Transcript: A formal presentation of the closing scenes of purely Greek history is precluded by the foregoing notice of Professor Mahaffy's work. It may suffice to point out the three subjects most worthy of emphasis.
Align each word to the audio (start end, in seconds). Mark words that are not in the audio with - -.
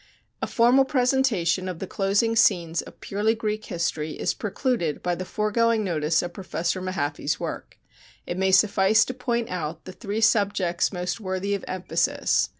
A 0.41 0.47
formal 0.47 0.83
presentation 0.83 1.69
of 1.69 1.77
the 1.77 1.85
closing 1.85 2.35
scenes 2.35 2.81
of 2.81 2.99
purely 3.01 3.35
Greek 3.35 3.65
history 3.65 4.13
is 4.13 4.33
precluded 4.33 5.03
by 5.03 5.13
the 5.13 5.25
foregoing 5.25 5.83
notice 5.83 6.23
of 6.23 6.33
Professor 6.33 6.81
Mahaffy's 6.81 7.39
work. 7.39 7.77
It 8.25 8.39
may 8.39 8.49
suffice 8.51 9.05
to 9.05 9.13
point 9.13 9.49
out 9.49 9.85
the 9.85 9.91
three 9.91 10.21
subjects 10.21 10.91
most 10.91 11.19
worthy 11.21 11.53
of 11.53 11.63
emphasis. 11.67 12.49